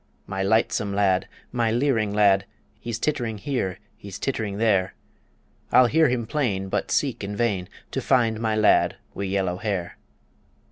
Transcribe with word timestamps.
My 0.25 0.41
lightsome 0.41 0.95
lad, 0.95 1.27
my 1.51 1.69
leering 1.69 2.11
lad, 2.11 2.47
He's 2.79 2.97
tittering 2.97 3.37
here; 3.37 3.77
he's 3.95 4.17
tittering 4.17 4.57
there 4.57 4.95
I'll 5.71 5.85
hear 5.85 6.09
him 6.09 6.25
plain, 6.25 6.69
but 6.69 6.89
seek 6.89 7.23
in 7.23 7.35
vain 7.35 7.69
To 7.91 8.01
find 8.01 8.39
my 8.39 8.55
lad 8.55 8.95
wi' 9.13 9.25
yellow 9.25 9.57
hair. 9.57 9.97